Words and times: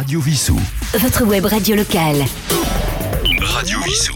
Radio 0.00 0.18
Vissou. 0.18 0.58
Votre 0.94 1.24
web 1.24 1.44
radio 1.44 1.76
locale. 1.76 2.24
Radio 3.42 3.78
Vissou. 3.82 4.14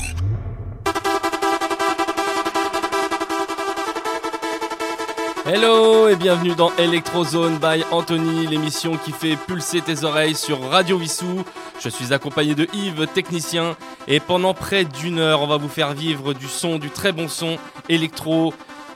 Hello 5.44 6.08
et 6.08 6.16
bienvenue 6.16 6.54
dans 6.54 6.72
Electrozone 6.78 7.58
by 7.58 7.84
Anthony, 7.90 8.46
l'émission 8.46 8.96
qui 8.96 9.12
fait 9.12 9.36
pulser 9.36 9.82
tes 9.82 10.04
oreilles 10.04 10.34
sur 10.34 10.58
Radio 10.70 10.96
Vissou. 10.96 11.44
Je 11.82 11.90
suis 11.90 12.14
accompagné 12.14 12.54
de 12.54 12.66
Yves, 12.72 13.06
technicien, 13.12 13.76
et 14.08 14.20
pendant 14.20 14.54
près 14.54 14.86
d'une 14.86 15.18
heure, 15.18 15.42
on 15.42 15.46
va 15.46 15.58
vous 15.58 15.68
faire 15.68 15.92
vivre 15.92 16.32
du 16.32 16.48
son, 16.48 16.78
du 16.78 16.88
très 16.88 17.12
bon 17.12 17.28
son 17.28 17.58
électro 17.90 18.54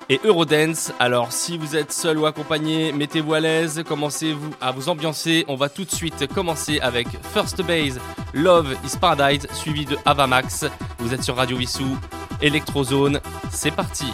et 0.09 0.21
Eurodance. 0.25 0.93
Alors 0.99 1.33
si 1.33 1.59
vous 1.59 1.77
êtes 1.77 1.93
seul 1.93 2.19
ou 2.19 2.27
accompagné, 2.27 2.93
mettez-vous 2.93 3.35
à 3.35 3.41
l'aise, 3.41 3.83
commencez-vous 3.87 4.55
à 4.61 4.73
vous 4.73 4.89
ambiancer. 4.89 5.45
On 5.49 5.57
va 5.57 5.69
tout 5.69 5.85
de 5.85 5.91
suite 5.91 6.27
commencer 6.35 6.81
avec 6.81 7.09
First 7.33 7.63
Base, 7.63 8.01
Love 8.33 8.77
is 8.85 8.97
Paradise, 8.99 9.47
suivi 9.53 9.85
de 9.85 9.97
Avamax. 10.05 10.67
Vous 10.99 11.15
êtes 11.15 11.23
sur 11.23 11.37
Radio 11.37 11.57
Vissou, 11.57 11.97
Electrozone, 12.41 13.21
c'est 13.51 13.75
parti. 13.75 14.07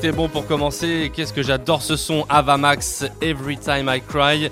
c'était 0.00 0.12
bon 0.12 0.28
pour 0.28 0.46
commencer. 0.46 1.10
Qu'est-ce 1.12 1.32
que 1.32 1.42
j'adore 1.42 1.82
ce 1.82 1.96
son 1.96 2.24
Ava 2.28 2.56
Max, 2.56 3.04
Every 3.20 3.58
Time 3.58 3.90
I 3.92 4.00
Cry. 4.00 4.48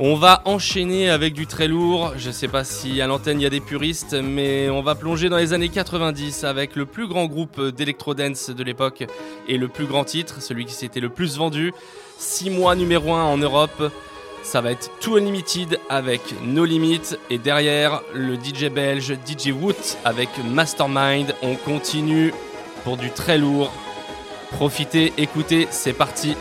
On 0.00 0.16
va 0.16 0.42
enchaîner 0.44 1.08
avec 1.08 1.34
du 1.34 1.46
très 1.46 1.68
lourd. 1.68 2.14
Je 2.16 2.26
ne 2.26 2.32
sais 2.32 2.48
pas 2.48 2.64
si 2.64 3.00
à 3.00 3.06
l'antenne 3.06 3.38
il 3.38 3.44
y 3.44 3.46
a 3.46 3.50
des 3.50 3.60
puristes, 3.60 4.14
mais 4.14 4.70
on 4.70 4.82
va 4.82 4.96
plonger 4.96 5.28
dans 5.28 5.36
les 5.36 5.52
années 5.52 5.68
90 5.68 6.42
avec 6.42 6.74
le 6.74 6.84
plus 6.84 7.06
grand 7.06 7.26
groupe 7.26 7.60
d'électro-dance 7.60 8.50
de 8.50 8.64
l'époque 8.64 9.04
et 9.46 9.56
le 9.56 9.68
plus 9.68 9.86
grand 9.86 10.02
titre, 10.02 10.42
celui 10.42 10.64
qui 10.64 10.74
s'était 10.74 10.98
le 10.98 11.10
plus 11.10 11.36
vendu. 11.38 11.72
6 12.18 12.50
mois 12.50 12.74
numéro 12.74 13.14
1 13.14 13.22
en 13.22 13.38
Europe. 13.38 13.92
Ça 14.42 14.62
va 14.62 14.72
être 14.72 14.90
Too 14.98 15.16
Unlimited 15.16 15.78
avec 15.90 16.22
No 16.44 16.64
Limit 16.64 17.14
et 17.30 17.38
derrière 17.38 18.00
le 18.14 18.34
DJ 18.34 18.64
belge 18.68 19.14
DJ 19.28 19.52
Woot 19.52 19.96
avec 20.04 20.28
Mastermind. 20.44 21.36
On 21.40 21.54
continue 21.54 22.34
pour 22.82 22.96
du 22.96 23.12
très 23.12 23.38
lourd 23.38 23.70
Profitez, 24.52 25.12
écoutez, 25.18 25.66
c'est 25.70 25.92
parti. 25.92 26.36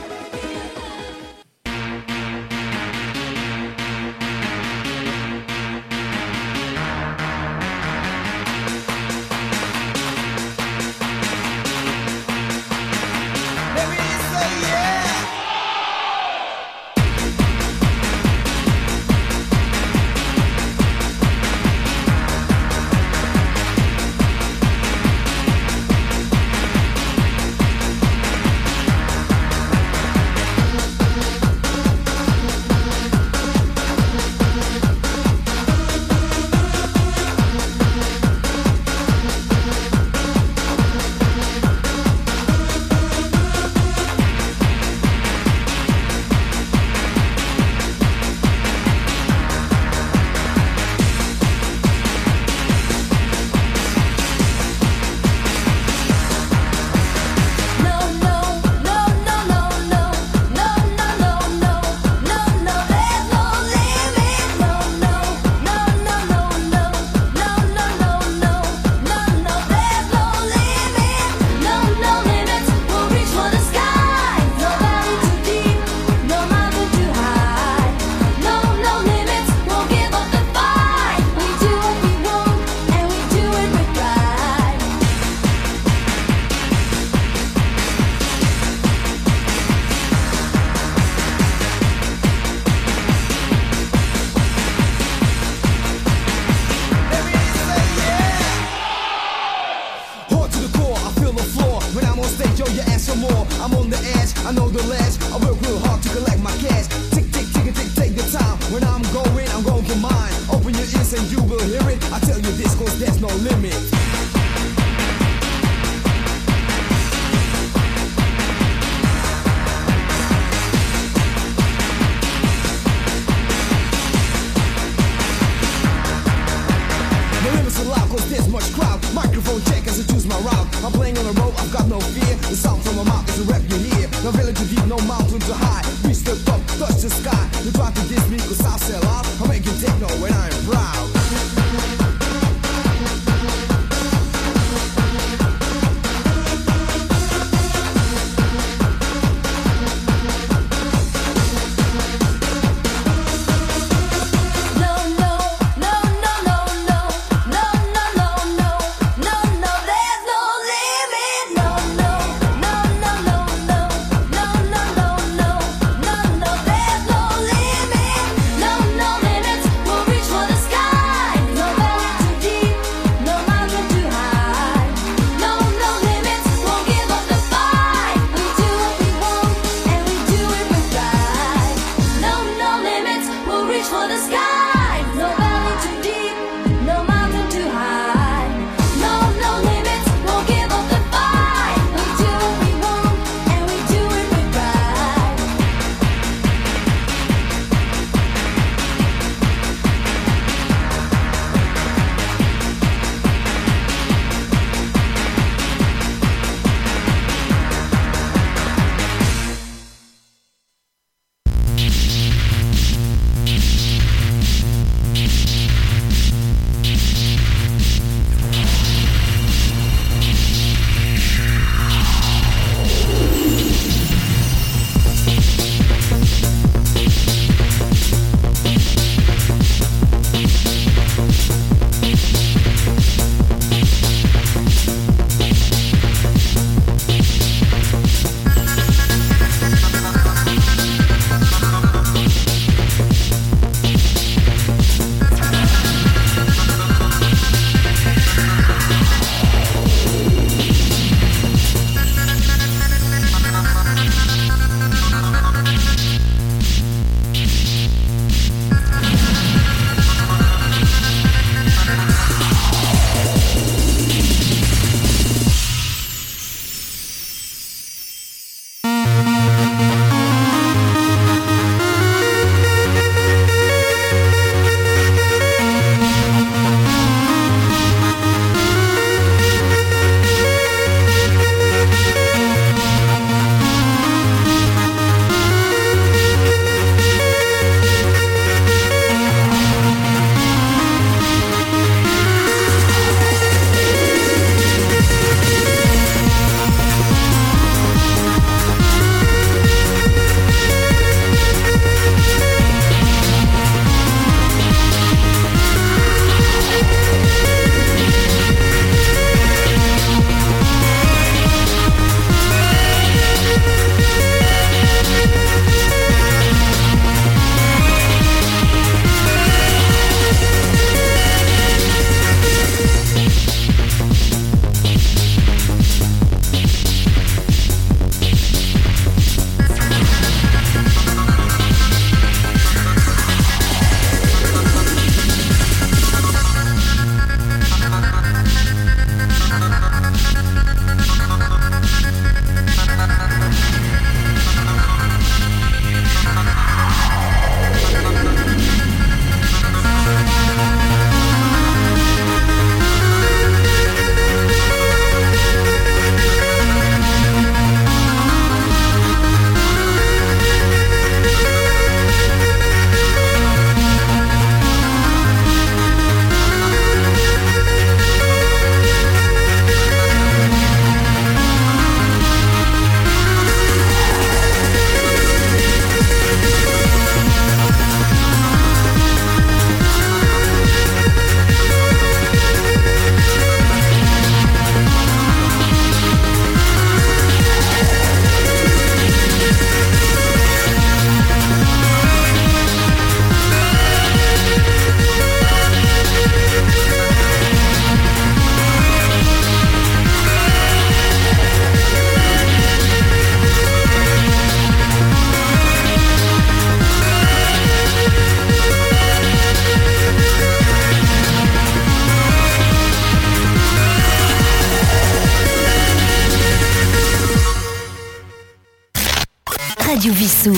Radio 419.92 420.14
Vissou. 420.14 420.54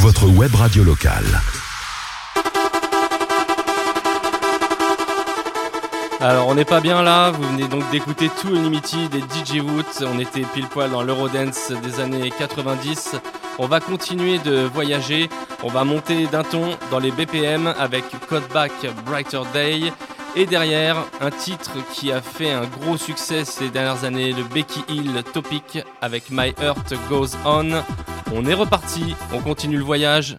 Votre 0.00 0.26
web 0.26 0.52
radio 0.52 0.82
locale. 0.82 1.40
Alors 6.20 6.48
on 6.48 6.56
n'est 6.56 6.64
pas 6.64 6.80
bien 6.80 7.00
là, 7.00 7.30
vous 7.30 7.44
venez 7.44 7.68
donc 7.68 7.88
d'écouter 7.92 8.28
tout 8.40 8.48
Unlimited 8.48 9.10
des 9.10 9.20
DJ 9.20 9.60
Wood, 9.60 9.86
on 10.00 10.18
était 10.18 10.40
pile 10.40 10.66
poil 10.66 10.90
dans 10.90 11.04
l'Eurodance 11.04 11.70
des 11.84 12.00
années 12.00 12.32
90. 12.36 13.14
On 13.60 13.68
va 13.68 13.78
continuer 13.78 14.40
de 14.40 14.62
voyager, 14.62 15.30
on 15.62 15.68
va 15.68 15.84
monter 15.84 16.26
d'un 16.26 16.42
ton 16.42 16.76
dans 16.90 16.98
les 16.98 17.12
BPM 17.12 17.72
avec 17.78 18.04
Codeback 18.28 18.72
Brighter 19.06 19.42
Day 19.52 19.92
et 20.36 20.46
derrière, 20.46 20.96
un 21.20 21.30
titre 21.30 21.70
qui 21.92 22.10
a 22.10 22.20
fait 22.20 22.50
un 22.50 22.64
gros 22.64 22.96
succès 22.96 23.44
ces 23.44 23.70
dernières 23.70 24.04
années, 24.04 24.32
le 24.32 24.42
Becky 24.42 24.80
Hill 24.88 25.22
Topic 25.32 25.78
avec 26.00 26.24
My 26.30 26.52
Heart 26.60 26.94
Goes 27.08 27.36
On. 27.44 27.70
On 28.34 28.44
est 28.44 28.54
reparti, 28.54 29.14
on 29.32 29.38
continue 29.38 29.76
le 29.76 29.84
voyage. 29.84 30.38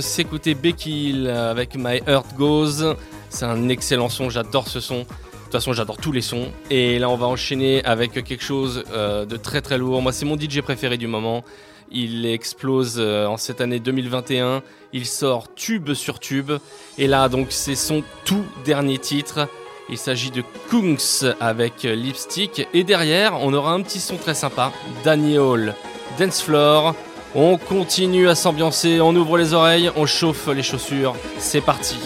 de 0.00 0.04
s'écouter 0.04 0.54
Becky 0.54 1.28
avec 1.28 1.74
My 1.76 2.00
Heart 2.06 2.34
Goes. 2.34 2.96
C'est 3.28 3.44
un 3.44 3.68
excellent 3.68 4.08
son, 4.08 4.30
j'adore 4.30 4.66
ce 4.66 4.80
son. 4.80 5.00
De 5.00 5.04
toute 5.04 5.52
façon, 5.52 5.74
j'adore 5.74 5.98
tous 5.98 6.10
les 6.10 6.22
sons. 6.22 6.48
Et 6.70 6.98
là, 6.98 7.10
on 7.10 7.16
va 7.16 7.26
enchaîner 7.26 7.84
avec 7.84 8.12
quelque 8.12 8.42
chose 8.42 8.82
euh, 8.94 9.26
de 9.26 9.36
très 9.36 9.60
très 9.60 9.76
lourd. 9.76 10.00
Moi, 10.00 10.12
c'est 10.12 10.24
mon 10.24 10.38
DJ 10.38 10.62
préféré 10.62 10.96
du 10.96 11.06
moment. 11.06 11.44
Il 11.90 12.24
explose 12.24 12.94
euh, 12.96 13.26
en 13.26 13.36
cette 13.36 13.60
année 13.60 13.78
2021. 13.78 14.62
Il 14.94 15.04
sort 15.04 15.54
tube 15.54 15.92
sur 15.92 16.18
tube. 16.18 16.52
Et 16.96 17.06
là, 17.06 17.28
donc, 17.28 17.48
c'est 17.50 17.74
son 17.74 18.02
tout 18.24 18.46
dernier 18.64 18.96
titre. 18.96 19.48
Il 19.90 19.98
s'agit 19.98 20.30
de 20.30 20.42
Kungs 20.70 21.34
avec 21.40 21.82
Lipstick. 21.82 22.66
Et 22.72 22.84
derrière, 22.84 23.38
on 23.42 23.52
aura 23.52 23.72
un 23.72 23.82
petit 23.82 24.00
son 24.00 24.16
très 24.16 24.34
sympa. 24.34 24.72
Danny 25.04 25.36
Hall, 25.36 25.74
Dance 26.18 26.40
Floor. 26.40 26.94
On 27.34 27.58
continue 27.58 28.28
à 28.28 28.34
s'ambiancer, 28.34 29.00
on 29.00 29.14
ouvre 29.14 29.38
les 29.38 29.54
oreilles, 29.54 29.90
on 29.96 30.04
chauffe 30.04 30.48
les 30.48 30.64
chaussures. 30.64 31.14
C'est 31.38 31.60
parti. 31.60 31.96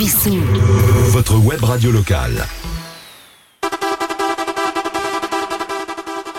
Votre 0.00 1.38
web 1.44 1.64
radio 1.64 1.90
locale. 1.90 2.46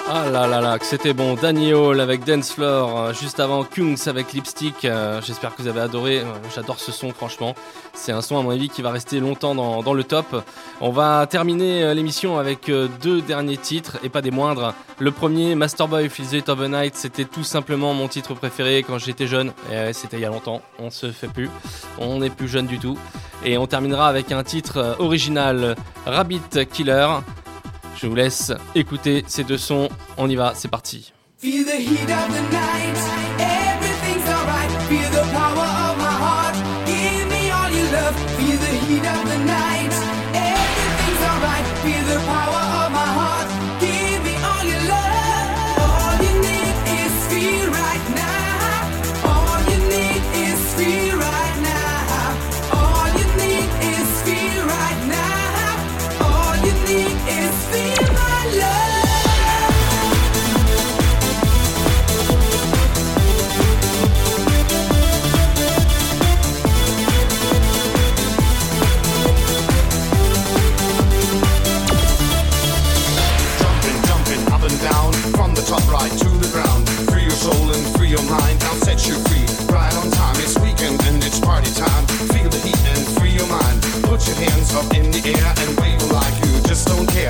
Ah 0.09 0.29
là 0.31 0.47
là 0.47 0.61
là, 0.61 0.79
que 0.79 0.85
c'était 0.85 1.13
bon. 1.13 1.33
Danny 1.35 1.73
Hall 1.73 1.99
avec 1.99 2.23
Dance 2.23 2.53
Floor, 2.53 2.97
euh, 2.97 3.13
juste 3.13 3.41
avant 3.41 3.65
Kungs 3.65 3.97
avec 4.07 4.31
Lipstick. 4.31 4.85
euh, 4.85 5.21
J'espère 5.21 5.53
que 5.55 5.61
vous 5.61 5.67
avez 5.67 5.81
adoré. 5.81 6.19
Euh, 6.19 6.23
J'adore 6.55 6.79
ce 6.79 6.93
son, 6.93 7.11
franchement. 7.11 7.53
C'est 7.93 8.13
un 8.13 8.21
son, 8.21 8.39
à 8.39 8.43
mon 8.43 8.51
avis, 8.51 8.69
qui 8.69 8.81
va 8.81 8.91
rester 8.91 9.19
longtemps 9.19 9.55
dans, 9.55 9.83
dans 9.83 9.93
le 9.93 10.05
top. 10.05 10.41
On 10.79 10.91
va 10.91 11.27
terminer 11.27 11.93
l'émission 11.93 12.37
avec 12.37 12.71
deux 13.01 13.21
derniers 13.21 13.57
titres, 13.57 13.97
et 14.03 14.09
pas 14.09 14.21
des 14.21 14.31
moindres. 14.31 14.73
Le 14.99 15.11
premier, 15.11 15.55
Masterboy 15.55 16.07
Feels 16.07 16.33
It 16.39 16.47
of 16.47 16.59
the 16.59 16.69
Night, 16.69 16.95
c'était 16.95 17.25
tout 17.25 17.43
simplement 17.43 17.93
mon 17.93 18.07
titre 18.07 18.35
préféré 18.35 18.83
quand 18.87 18.99
j'étais 18.99 19.27
jeune. 19.27 19.51
C'était 19.91 20.15
il 20.15 20.21
y 20.21 20.25
a 20.25 20.29
longtemps. 20.29 20.61
On 20.79 20.89
se 20.91 21.11
fait 21.11 21.27
plus. 21.27 21.49
On 21.97 22.19
n'est 22.19 22.29
plus 22.29 22.47
jeune 22.47 22.67
du 22.67 22.79
tout. 22.79 22.97
Et 23.43 23.57
on 23.57 23.67
terminera 23.67 24.07
avec 24.07 24.31
un 24.31 24.43
titre 24.43 24.77
euh, 24.77 24.93
original, 24.99 25.75
Rabbit 26.05 26.65
Killer. 26.71 27.07
Je 27.95 28.07
vous 28.07 28.15
laisse 28.15 28.51
écouter 28.75 29.23
ces 29.27 29.43
deux 29.43 29.57
sons. 29.57 29.89
On 30.17 30.29
y 30.29 30.35
va, 30.35 30.53
c'est 30.55 30.69
parti. 30.69 31.13
up 84.75 84.93
in 84.93 85.09
the 85.11 85.21
air 85.25 85.53
and 85.57 85.79
wave 85.79 86.11
like 86.11 86.33
you 86.45 86.61
just 86.67 86.87
don't 86.87 87.07
care. 87.07 87.28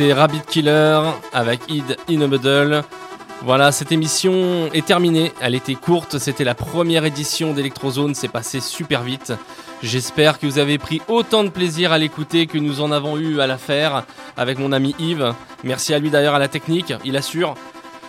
Rabbit 0.00 0.42
Killer 0.48 1.00
avec 1.32 1.60
Id 1.68 1.96
in 2.08 2.22
a 2.22 2.26
Muddle. 2.26 2.82
Voilà, 3.42 3.70
cette 3.70 3.92
émission 3.92 4.68
est 4.72 4.86
terminée. 4.86 5.32
Elle 5.40 5.54
était 5.54 5.74
courte, 5.74 6.18
c'était 6.18 6.44
la 6.44 6.54
première 6.54 7.04
édition 7.04 7.52
d'Electrozone, 7.52 8.14
c'est 8.14 8.28
passé 8.28 8.60
super 8.60 9.02
vite. 9.02 9.32
J'espère 9.82 10.38
que 10.38 10.46
vous 10.46 10.58
avez 10.58 10.78
pris 10.78 11.02
autant 11.08 11.44
de 11.44 11.50
plaisir 11.50 11.92
à 11.92 11.98
l'écouter 11.98 12.46
que 12.46 12.58
nous 12.58 12.80
en 12.80 12.92
avons 12.92 13.18
eu 13.18 13.40
à 13.40 13.46
la 13.46 13.58
faire 13.58 14.04
avec 14.36 14.58
mon 14.58 14.72
ami 14.72 14.94
Yves. 14.98 15.34
Merci 15.64 15.92
à 15.92 15.98
lui 15.98 16.10
d'ailleurs 16.10 16.34
à 16.34 16.38
la 16.38 16.48
technique, 16.48 16.94
il 17.04 17.16
assure. 17.16 17.54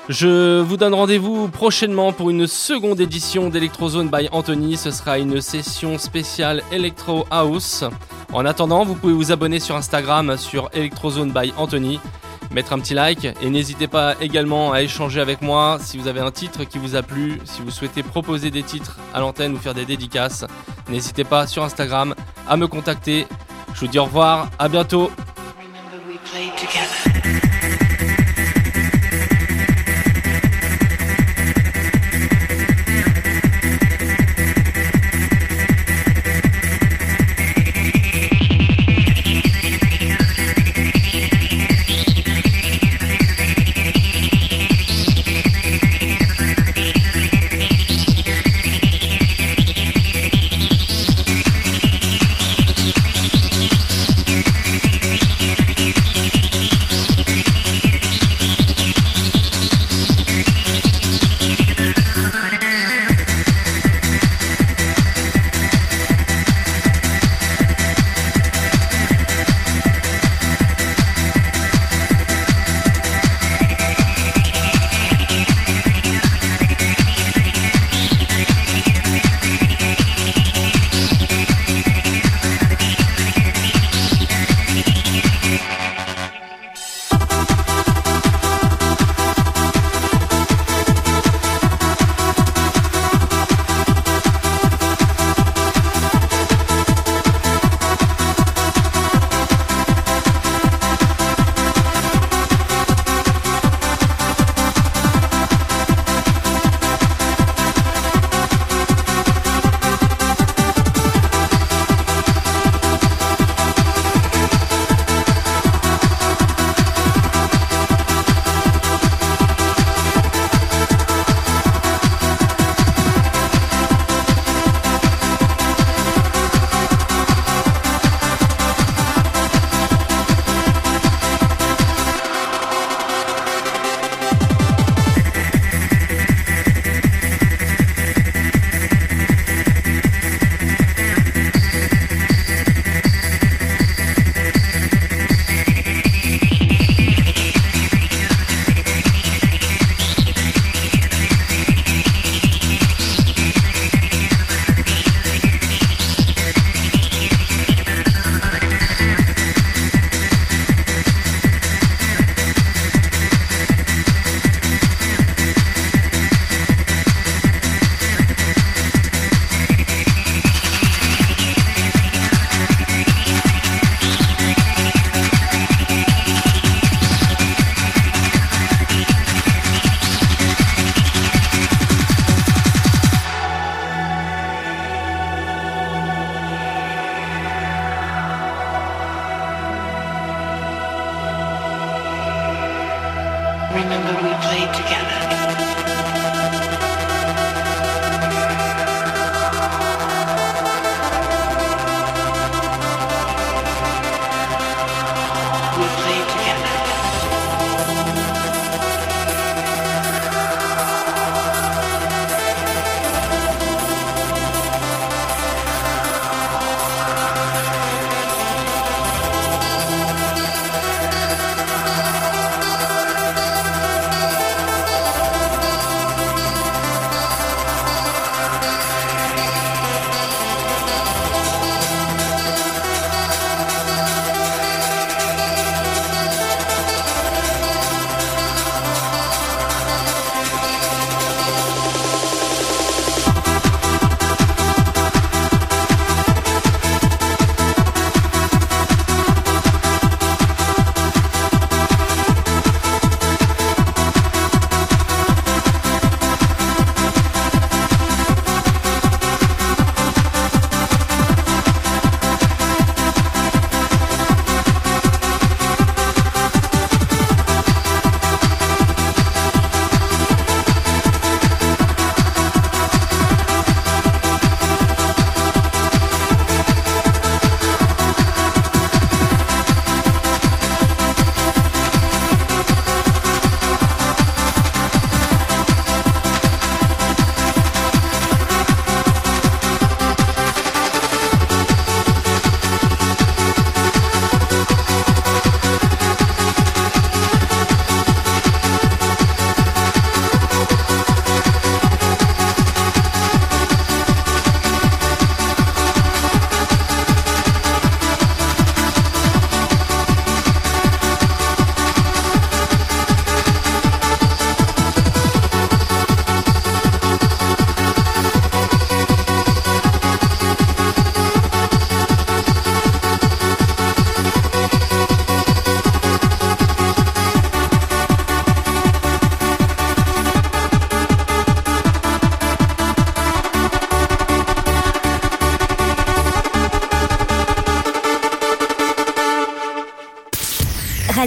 Je 0.10 0.62
vous 0.62 0.78
donne 0.78 0.96
rendez-vous 0.96 1.48
prochainement 1.48 2.12
pour 2.12 2.32
une 2.32 2.48
seconde 2.48 3.00
édition 3.00 3.50
d'Electrozone 3.50 4.10
by 4.10 4.30
Anthony. 4.32 4.76
Ce 4.76 4.90
sera 4.90 5.20
une 5.20 5.42
session 5.42 5.98
spéciale 6.00 6.64
Electro 6.72 7.26
House. 7.30 7.84
En 8.34 8.46
attendant, 8.46 8.84
vous 8.84 8.96
pouvez 8.96 9.14
vous 9.14 9.32
abonner 9.32 9.60
sur 9.60 9.76
Instagram 9.76 10.38
sur 10.38 10.70
Electrozone 10.74 11.32
by 11.32 11.54
Anthony, 11.56 12.00
mettre 12.50 12.74
un 12.74 12.80
petit 12.80 12.96
like 12.96 13.28
et 13.42 13.50
n'hésitez 13.50 13.88
pas 13.88 14.16
également 14.22 14.74
à 14.74 14.82
échanger 14.82 15.22
avec 15.22 15.42
moi 15.42 15.78
si 15.80 15.98
vous 15.98 16.08
avez 16.08 16.22
un 16.22 16.32
titre 16.32 16.64
qui 16.64 16.80
vous 16.80 16.96
a 16.96 17.04
plu, 17.04 17.40
si 17.46 17.62
vous 17.62 17.72
souhaitez 17.72 18.02
proposer 18.02 18.50
des 18.50 18.64
titres 18.64 18.98
à 19.14 19.20
l'antenne 19.20 19.54
ou 19.54 19.58
faire 19.58 19.76
des 19.76 19.86
dédicaces. 19.86 20.46
N'hésitez 20.90 21.24
pas 21.24 21.46
sur 21.46 21.64
Instagram 21.64 22.16
à 22.48 22.58
me 22.58 22.68
contacter. 22.68 23.28
Je 23.74 23.82
vous 23.82 23.88
dis 23.88 24.00
au 24.00 24.06
revoir, 24.06 24.50
à 24.58 24.68
bientôt. 24.68 25.12